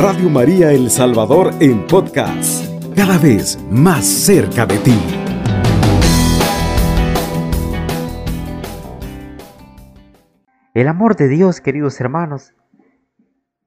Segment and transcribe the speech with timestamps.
[0.00, 4.96] Radio María El Salvador en podcast, cada vez más cerca de ti.
[10.72, 12.54] El amor de Dios, queridos hermanos,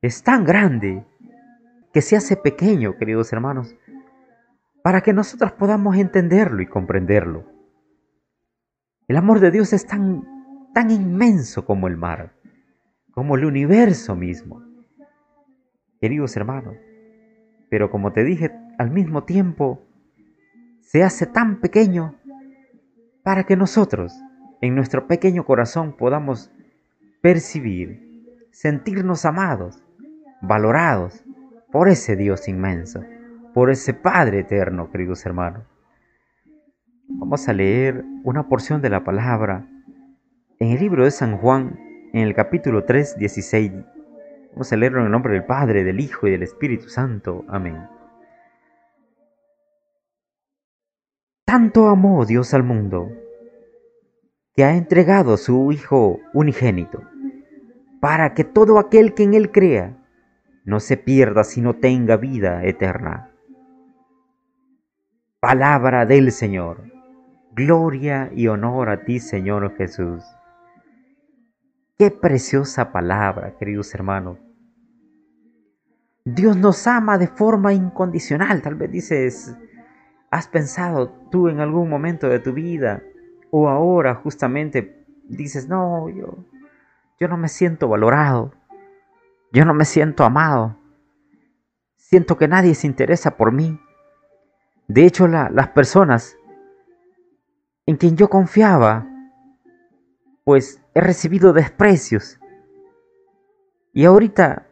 [0.01, 1.05] es tan grande
[1.91, 3.75] que se hace pequeño, queridos hermanos,
[4.83, 7.43] para que nosotros podamos entenderlo y comprenderlo.
[9.09, 10.23] El amor de Dios es tan,
[10.73, 12.31] tan inmenso como el mar,
[13.11, 14.70] como el universo mismo.
[16.01, 16.77] Queridos hermanos,
[17.69, 19.85] pero como te dije, al mismo tiempo
[20.79, 22.15] se hace tan pequeño
[23.21, 24.11] para que nosotros,
[24.61, 26.51] en nuestro pequeño corazón, podamos
[27.21, 29.83] percibir, sentirnos amados,
[30.41, 31.23] valorados
[31.71, 33.03] por ese Dios inmenso,
[33.53, 35.67] por ese Padre eterno, queridos hermanos.
[37.09, 39.67] Vamos a leer una porción de la palabra
[40.57, 41.79] en el libro de San Juan,
[42.11, 43.71] en el capítulo 3, 16.
[44.51, 47.45] Vamos a leerlo en el nombre del Padre, del Hijo y del Espíritu Santo.
[47.47, 47.87] Amén.
[51.45, 53.09] Tanto amó Dios al mundo
[54.53, 57.01] que ha entregado su Hijo unigénito,
[58.01, 59.97] para que todo aquel que en Él crea
[60.65, 63.31] no se pierda, sino tenga vida eterna.
[65.39, 66.83] Palabra del Señor.
[67.53, 70.23] Gloria y honor a ti, Señor Jesús.
[72.01, 74.39] Qué preciosa palabra, queridos hermanos.
[76.25, 78.63] Dios nos ama de forma incondicional.
[78.63, 79.55] Tal vez dices,
[80.31, 83.03] has pensado tú en algún momento de tu vida
[83.51, 86.43] o ahora justamente dices, no, yo,
[87.19, 88.51] yo no me siento valorado.
[89.51, 90.75] Yo no me siento amado.
[91.97, 93.79] Siento que nadie se interesa por mí.
[94.87, 96.35] De hecho, las personas
[97.85, 99.05] en quien yo confiaba,
[100.43, 102.39] pues he recibido desprecios.
[103.93, 104.67] Y ahorita,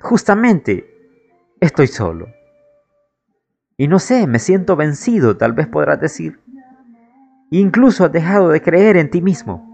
[0.00, 0.86] justamente,
[1.60, 2.28] estoy solo.
[3.76, 6.40] Y no sé, me siento vencido, tal vez podrás decir.
[7.50, 9.68] Incluso has dejado de creer en ti mismo.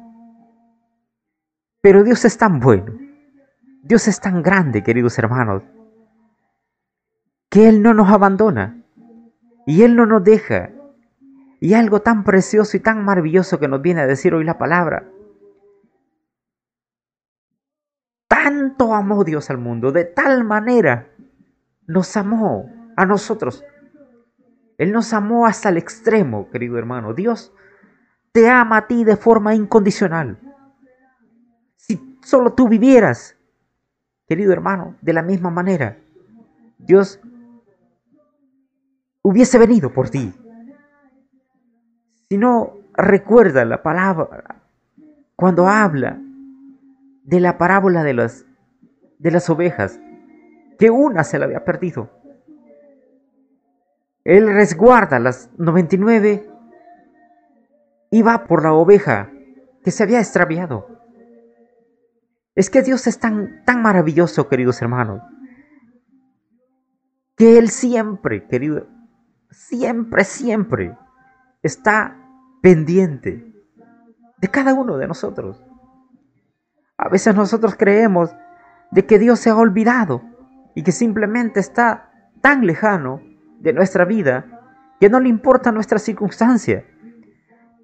[1.80, 3.08] Pero Dios es tan bueno
[3.88, 5.62] Dios es tan grande, queridos hermanos,
[7.48, 8.82] que Él no nos abandona
[9.66, 10.70] y Él no nos deja.
[11.60, 15.08] Y algo tan precioso y tan maravilloso que nos viene a decir hoy la palabra.
[18.48, 21.10] Tanto amó Dios al mundo, de tal manera
[21.86, 23.62] nos amó a nosotros.
[24.78, 27.12] Él nos amó hasta el extremo, querido hermano.
[27.12, 27.52] Dios
[28.32, 30.38] te ama a ti de forma incondicional.
[31.76, 33.36] Si solo tú vivieras
[34.26, 35.96] Querido hermano, de la misma manera,
[36.78, 37.18] Dios
[39.22, 40.34] hubiese venido por ti.
[42.28, 44.56] Si no recuerda la palabra
[45.34, 46.20] cuando habla
[47.28, 48.46] de la parábola de las,
[49.18, 50.00] de las ovejas,
[50.78, 52.10] que una se la había perdido.
[54.24, 56.50] Él resguarda las 99
[58.10, 59.30] y va por la oveja
[59.84, 60.86] que se había extraviado.
[62.54, 65.20] Es que Dios es tan, tan maravilloso, queridos hermanos,
[67.36, 68.86] que Él siempre, querido,
[69.50, 70.96] siempre, siempre
[71.62, 72.16] está
[72.62, 73.52] pendiente
[74.38, 75.67] de cada uno de nosotros.
[76.98, 78.34] A veces nosotros creemos
[78.90, 80.22] de que Dios se ha olvidado
[80.74, 82.10] y que simplemente está
[82.40, 83.22] tan lejano
[83.60, 84.44] de nuestra vida
[85.00, 86.84] que no le importa nuestra circunstancia.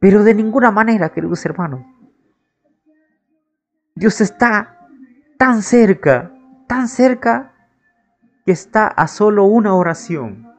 [0.01, 1.81] Pero de ninguna manera, queridos hermanos,
[3.95, 4.89] Dios está
[5.39, 6.33] tan cerca,
[6.67, 7.53] tan cerca,
[8.45, 10.53] que está a solo una oración,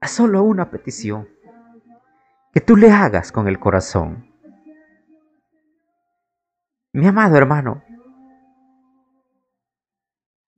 [0.00, 1.28] a solo una petición,
[2.52, 4.31] que tú le hagas con el corazón.
[6.94, 7.82] Mi amado hermano,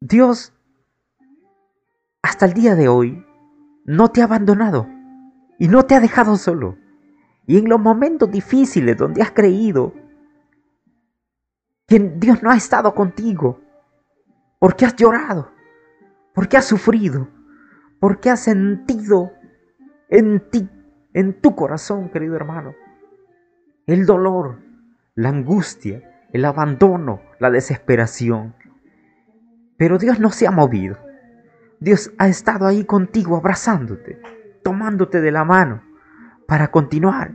[0.01, 0.53] Dios
[2.23, 3.25] hasta el día de hoy
[3.85, 4.89] no te ha abandonado
[5.61, 6.77] y no te ha dejado solo.
[7.47, 9.95] Y en los momentos difíciles donde has creído
[11.87, 13.61] que Dios no ha estado contigo,
[14.59, 15.53] porque has llorado,
[16.35, 17.29] porque has sufrido,
[18.01, 19.31] porque has sentido
[20.09, 20.69] en ti,
[21.13, 22.75] en tu corazón, querido hermano,
[23.87, 24.59] el dolor,
[25.15, 28.57] la angustia, el abandono, la desesperación.
[29.77, 30.99] Pero Dios no se ha movido.
[31.79, 34.21] Dios ha estado ahí contigo, abrazándote,
[34.65, 35.83] tomándote de la mano
[36.49, 37.31] para continuar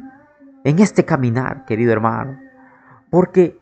[0.66, 2.42] en este caminar, querido hermano.
[3.10, 3.57] Porque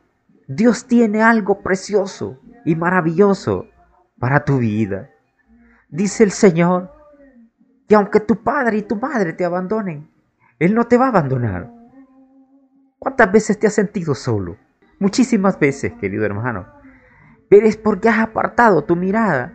[0.48, 3.68] Dios tiene algo precioso y maravilloso
[4.18, 5.12] para tu vida.
[5.88, 6.92] Dice el Señor
[7.88, 10.10] que aunque tu padre y tu madre te abandonen,
[10.58, 11.72] Él no te va a abandonar.
[12.98, 14.58] ¿Cuántas veces te has sentido solo?
[15.00, 16.68] Muchísimas veces, querido hermano.
[17.50, 19.54] Pero es porque has apartado tu mirada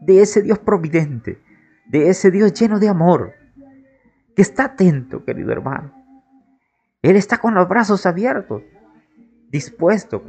[0.00, 1.40] de ese Dios providente,
[1.86, 3.32] de ese Dios lleno de amor,
[4.34, 5.92] que está atento, querido hermano.
[7.02, 8.62] Él está con los brazos abiertos,
[9.50, 10.24] dispuesto,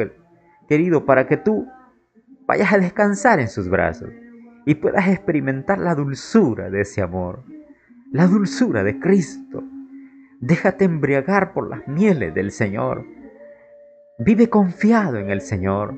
[0.67, 1.67] querido, para que tú
[2.47, 4.09] vayas a descansar en sus brazos
[4.65, 7.43] y puedas experimentar la dulzura de ese amor,
[8.11, 9.63] la dulzura de Cristo.
[10.39, 13.05] Déjate embriagar por las mieles del Señor.
[14.19, 15.95] Vive confiado en el Señor,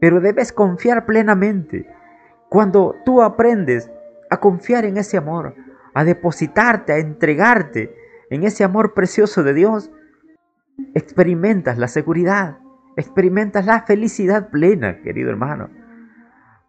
[0.00, 1.88] pero debes confiar plenamente.
[2.48, 3.90] Cuando tú aprendes
[4.28, 5.54] a confiar en ese amor,
[5.94, 7.94] a depositarte, a entregarte
[8.30, 9.90] en ese amor precioso de Dios,
[10.94, 12.58] experimentas la seguridad,
[12.96, 15.70] experimentas la felicidad plena, querido hermano.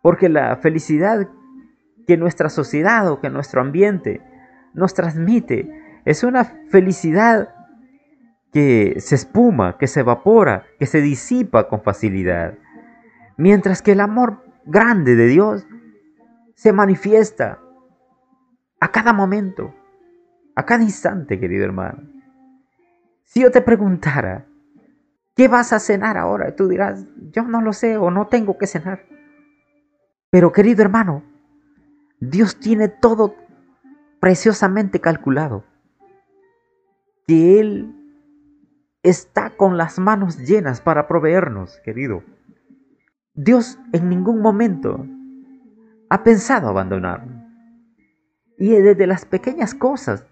[0.03, 1.27] Porque la felicidad
[2.05, 4.21] que nuestra sociedad o que nuestro ambiente
[4.73, 7.55] nos transmite es una felicidad
[8.51, 12.55] que se espuma, que se evapora, que se disipa con facilidad.
[13.37, 15.67] Mientras que el amor grande de Dios
[16.55, 17.59] se manifiesta
[18.79, 19.73] a cada momento,
[20.55, 22.03] a cada instante, querido hermano.
[23.23, 24.45] Si yo te preguntara,
[25.35, 26.55] ¿qué vas a cenar ahora?
[26.55, 29.05] Tú dirás, yo no lo sé o no tengo que cenar.
[30.31, 31.23] Pero querido hermano,
[32.19, 33.35] Dios tiene todo
[34.19, 35.63] preciosamente calculado.
[37.27, 37.98] Que Él
[39.03, 42.23] está con las manos llenas para proveernos, querido.
[43.33, 45.05] Dios en ningún momento
[46.09, 47.43] ha pensado abandonarnos.
[48.57, 50.25] Y desde las pequeñas cosas,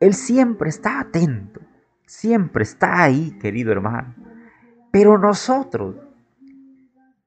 [0.00, 1.60] Él siempre está atento,
[2.04, 4.14] siempre está ahí, querido hermano.
[4.90, 5.96] Pero nosotros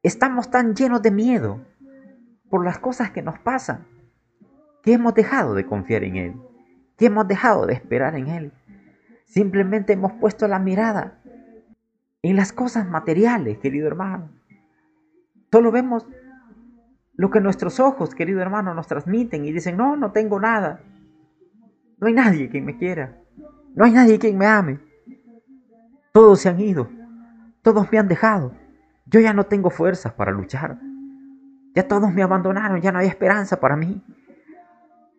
[0.03, 1.65] estamos tan llenos de miedo
[2.49, 3.87] por las cosas que nos pasan,
[4.83, 6.35] que hemos dejado de confiar en Él,
[6.97, 8.51] que hemos dejado de esperar en Él.
[9.29, 11.19] Simplemente hemos puesto la mirada
[12.23, 14.31] en las cosas materiales, querido hermano.
[15.51, 16.07] Solo vemos
[17.13, 20.81] lo que nuestros ojos, querido hermano, nos transmiten y dicen, no, no tengo nada.
[21.99, 23.19] No hay nadie quien me quiera.
[23.75, 24.79] No hay nadie quien me ame.
[26.11, 26.89] Todos se han ido.
[27.61, 28.53] Todos me han dejado.
[29.05, 30.79] Yo ya no tengo fuerzas para luchar.
[31.75, 32.81] Ya todos me abandonaron.
[32.81, 34.01] Ya no hay esperanza para mí.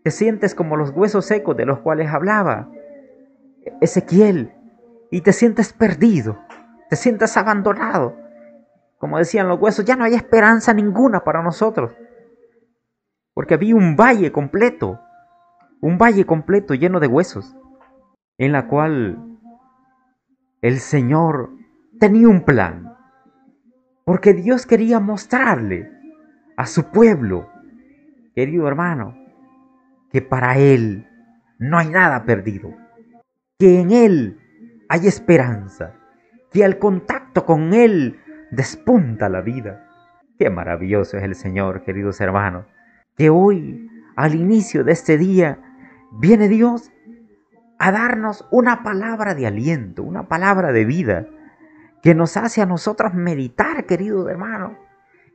[0.03, 2.69] Te sientes como los huesos secos de los cuales hablaba
[3.81, 4.55] Ezequiel.
[5.11, 6.39] Y te sientes perdido.
[6.89, 8.17] Te sientes abandonado.
[8.99, 11.93] Como decían los huesos, ya no hay esperanza ninguna para nosotros.
[13.33, 15.01] Porque había un valle completo,
[15.81, 17.57] un valle completo lleno de huesos,
[18.37, 19.39] en la cual
[20.61, 21.51] el Señor
[21.99, 22.95] tenía un plan.
[24.05, 25.91] Porque Dios quería mostrarle
[26.57, 27.49] a su pueblo,
[28.35, 29.17] querido hermano,
[30.11, 31.09] que para Él
[31.59, 32.75] no hay nada perdido,
[33.61, 34.41] que en Él
[34.89, 35.95] hay esperanza,
[36.51, 38.19] que al contacto con Él
[38.51, 39.87] despunta la vida.
[40.39, 42.65] Qué maravilloso es el Señor, queridos hermanos,
[43.19, 43.87] que hoy,
[44.17, 45.61] al inicio de este día,
[46.11, 46.91] viene Dios
[47.79, 51.27] a darnos una palabra de aliento, una palabra de vida,
[52.03, 54.73] que nos hace a nosotros meditar, queridos hermanos,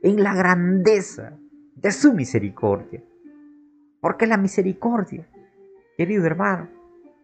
[0.02, 1.38] en la grandeza
[1.76, 3.04] de su misericordia.
[4.00, 5.28] Porque la misericordia,
[5.96, 6.75] querido hermano,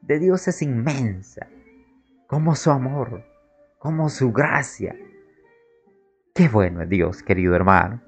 [0.02, 1.48] de Dios es inmensa,
[2.26, 3.24] como su amor,
[3.78, 4.94] como su gracia,
[6.34, 8.00] Qué bueno es Dios, querido hermano.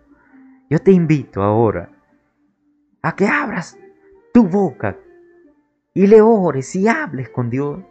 [0.71, 1.91] Yo te invito ahora
[3.03, 3.79] a que abras
[4.33, 4.97] tu boca
[5.93, 7.85] y le ores y hables con Dios.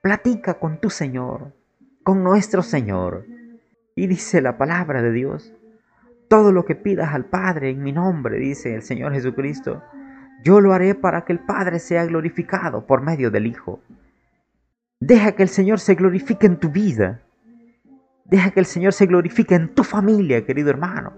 [0.00, 1.54] Platica con tu Señor,
[2.02, 3.24] con nuestro Señor.
[3.94, 5.54] Y dice la palabra de Dios,
[6.26, 9.80] todo lo que pidas al Padre en mi nombre, dice el Señor Jesucristo,
[10.42, 13.80] yo lo haré para que el Padre sea glorificado por medio del Hijo.
[15.00, 17.22] Deja que el Señor se glorifique en tu vida.
[18.24, 21.12] Deja que el Señor se glorifique en tu familia, querido hermano,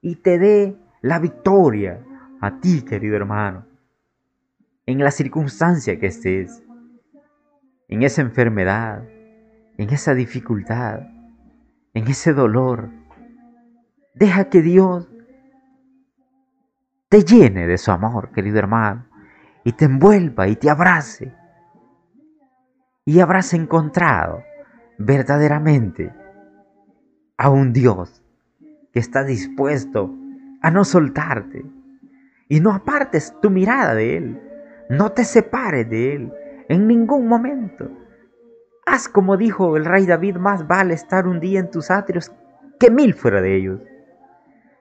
[0.00, 2.00] y te dé la victoria
[2.40, 3.66] a ti, querido hermano,
[4.86, 6.62] en la circunstancia que estés,
[7.88, 9.04] en esa enfermedad,
[9.76, 11.00] en esa dificultad,
[11.94, 12.90] en ese dolor.
[14.14, 15.08] Deja que Dios
[17.10, 19.04] te llene de su amor, querido hermano,
[19.64, 21.34] y te envuelva y te abrace.
[23.04, 24.44] Y habrás encontrado
[24.96, 26.14] verdaderamente
[27.36, 28.22] a un Dios
[28.92, 30.14] que está dispuesto
[30.62, 31.64] a no soltarte.
[32.48, 34.42] Y no apartes tu mirada de Él.
[34.88, 36.32] No te separes de Él
[36.68, 37.90] en ningún momento.
[38.86, 42.30] Haz como dijo el rey David, más vale estar un día en tus atrios
[42.78, 43.80] que mil fuera de ellos.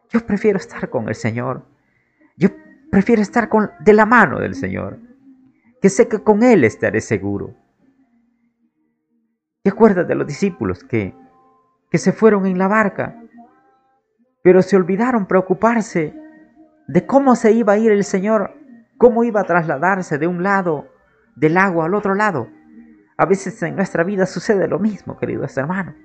[0.09, 1.78] Yo prefiero estar con el Señor.
[2.39, 2.49] Yo
[2.89, 4.97] prefiero estar con, de la mano del Señor.
[5.79, 7.53] Que sé que con Él estaré seguro.
[9.63, 11.13] Y acuérdate de los discípulos que
[11.89, 13.21] que se fueron en la barca,
[14.43, 16.13] pero se olvidaron preocuparse
[16.87, 18.55] de cómo se iba a ir el Señor,
[18.97, 20.87] cómo iba a trasladarse de un lado
[21.35, 22.47] del agua al otro lado.
[23.17, 25.95] A veces en nuestra vida sucede lo mismo, queridos hermanos.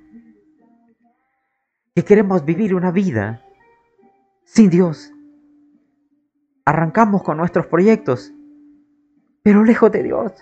[1.94, 3.42] Que queremos vivir una vida
[4.44, 5.13] sin Dios.
[6.64, 8.32] Arrancamos con nuestros proyectos,
[9.42, 10.32] pero lejos de Dios.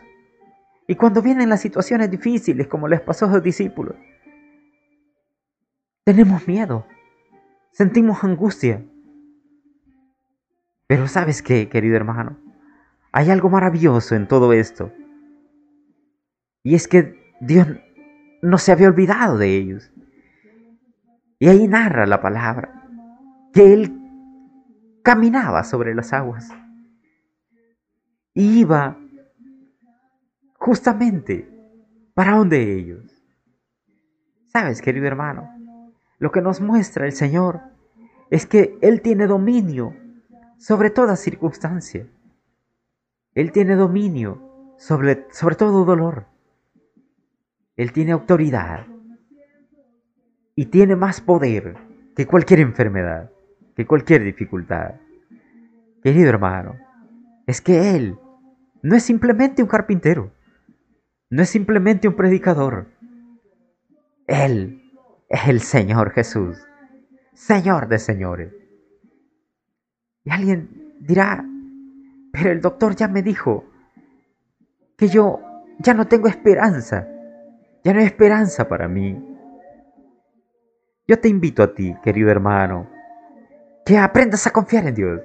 [0.87, 3.97] Y cuando vienen las situaciones difíciles, como les pasó a los discípulos,
[6.05, 6.87] tenemos miedo,
[7.73, 8.85] sentimos angustia.
[10.87, 12.39] Pero sabes qué, querido hermano,
[13.13, 14.93] hay algo maravilloso en todo esto.
[16.63, 17.67] Y es que Dios
[18.43, 19.93] no se había olvidado de ellos.
[21.39, 22.89] Y ahí narra la palabra
[23.53, 24.02] que Él
[25.03, 26.49] caminaba sobre las aguas.
[28.35, 28.99] Y iba
[30.55, 31.49] justamente
[32.15, 33.25] para donde ellos.
[34.47, 35.49] Sabes, querido hermano,
[36.19, 37.61] lo que nos muestra el Señor
[38.31, 39.95] es que Él tiene dominio
[40.59, 42.07] sobre toda circunstancia.
[43.35, 46.27] Él tiene dominio sobre, sobre todo dolor.
[47.77, 48.87] Él tiene autoridad
[50.55, 51.77] y tiene más poder
[52.15, 53.31] que cualquier enfermedad,
[53.75, 54.95] que cualquier dificultad.
[56.03, 56.77] Querido hermano,
[57.47, 58.19] es que Él
[58.83, 60.33] no es simplemente un carpintero,
[61.31, 62.89] no es simplemente un predicador.
[64.27, 64.83] Él
[65.29, 66.59] es el Señor Jesús,
[67.35, 68.53] Señor de señores.
[70.25, 71.45] Y alguien dirá,
[72.33, 73.65] pero el doctor ya me dijo
[74.97, 75.41] que yo
[75.79, 77.09] ya no tengo esperanza,
[77.85, 79.21] ya no hay esperanza para mí.
[81.09, 82.89] Yo te invito a ti, querido hermano,
[83.85, 85.21] que aprendas a confiar en Dios.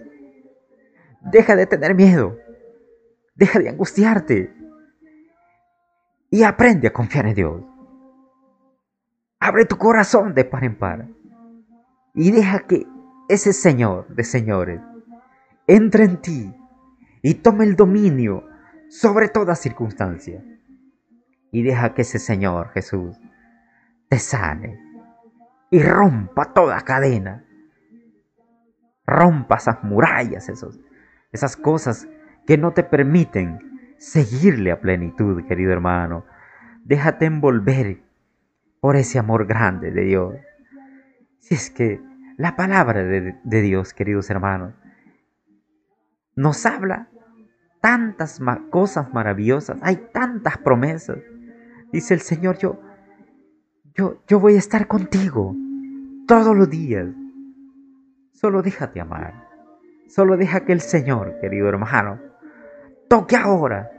[1.22, 2.38] Deja de tener miedo,
[3.36, 4.54] deja de angustiarte
[6.30, 7.64] y aprende a confiar en Dios.
[9.40, 11.08] Abre tu corazón de par en par
[12.14, 12.86] y deja que
[13.30, 14.82] ese Señor de señores
[15.68, 16.56] entre en ti
[17.22, 18.48] y tome el dominio
[18.90, 20.44] sobre toda circunstancia.
[21.52, 23.18] Y deja que ese Señor Jesús
[24.10, 24.80] te sane
[25.70, 27.46] y rompa toda cadena.
[29.08, 30.80] Rompa esas murallas, esos,
[31.32, 32.08] esas cosas
[32.46, 36.26] que no te permiten seguirle a plenitud, querido hermano.
[36.84, 38.04] Déjate envolver
[38.82, 40.36] por ese amor grande de Dios.
[41.40, 42.02] Si es que
[42.38, 44.74] la palabra de, de Dios, queridos hermanos,
[46.36, 47.10] nos habla
[47.82, 51.18] tantas cosas maravillosas, hay tantas promesas.
[51.92, 52.80] Dice el Señor, yo,
[53.96, 55.56] yo, yo voy a estar contigo
[56.28, 57.08] todos los días.
[58.40, 59.34] Solo déjate amar.
[60.10, 62.20] Solo deja que el Señor, querido hermano,
[63.10, 63.90] toque ahora.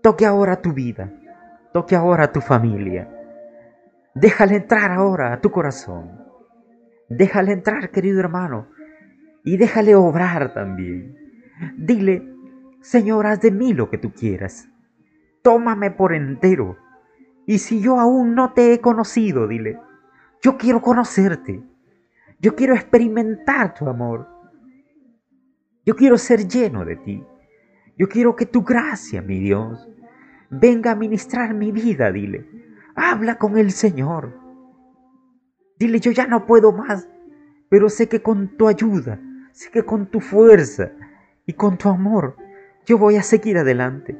[0.00, 1.12] Toque ahora tu vida.
[1.74, 3.06] Toque ahora tu familia.
[4.14, 6.10] Déjale entrar ahora a tu corazón.
[7.10, 8.68] Déjale entrar, querido hermano.
[9.44, 11.14] Y déjale obrar también.
[11.76, 12.34] Dile,
[12.80, 14.70] Señor, haz de mí lo que tú quieras.
[15.42, 16.78] Tómame por entero.
[17.44, 19.78] Y si yo aún no te he conocido, dile,
[20.40, 21.69] yo quiero conocerte.
[22.40, 24.26] Yo quiero experimentar tu amor.
[25.84, 27.24] Yo quiero ser lleno de ti.
[27.96, 29.88] Yo quiero que tu gracia, mi Dios,
[30.48, 32.46] venga a ministrar mi vida, dile.
[32.94, 34.32] Habla con el Señor.
[35.78, 37.08] Dile, yo ya no puedo más,
[37.68, 39.20] pero sé que con tu ayuda,
[39.52, 40.92] sé que con tu fuerza,
[41.46, 42.36] y con tu amor
[42.86, 44.16] yo voy a seguir adelante.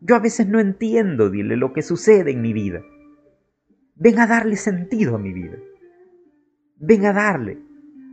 [0.00, 2.82] Yo a veces no entiendo, dile, lo que sucede en mi vida.
[3.94, 5.56] Ven a darle sentido a mi vida.
[6.76, 7.58] Ven a darle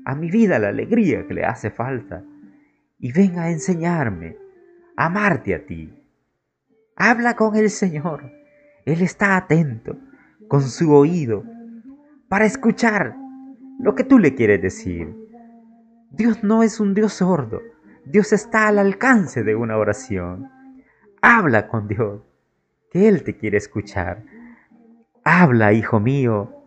[0.06, 2.24] a mi vida la alegría que le hace falta.
[3.00, 4.38] Y ven a enseñarme
[4.96, 5.94] a amarte a ti.
[6.96, 8.32] Habla con el Señor.
[8.86, 9.98] Él está atento
[10.48, 11.44] con su oído
[12.28, 13.16] para escuchar
[13.80, 15.16] lo que tú le quieres decir.
[16.12, 17.62] Dios no es un Dios sordo.
[18.06, 20.50] Dios está al alcance de una oración.
[21.22, 22.22] Habla con Dios,
[22.92, 24.24] que Él te quiere escuchar.
[25.24, 26.66] Habla, hijo mío,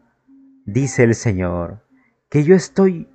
[0.64, 1.83] dice el Señor,
[2.28, 3.08] que yo estoy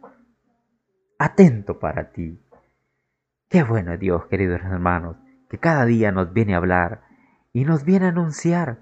[1.18, 2.42] atento para ti.
[3.50, 5.18] Qué bueno Dios, queridos hermanos,
[5.50, 7.04] que cada día nos viene a hablar
[7.52, 8.80] y nos viene a anunciar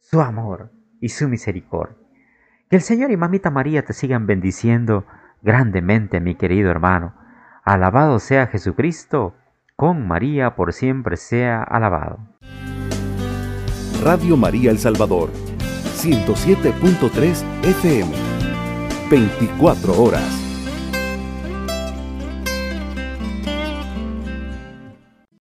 [0.00, 1.96] su amor y su misericordia.
[2.68, 5.06] Que el Señor y Mamita María te sigan bendiciendo
[5.42, 7.14] grandemente, mi querido hermano
[7.66, 9.34] Alabado sea Jesucristo,
[9.74, 12.20] con María por siempre sea alabado.
[14.04, 15.30] Radio María El Salvador,
[15.96, 18.12] 107.3 FM,
[19.08, 20.45] 24 horas.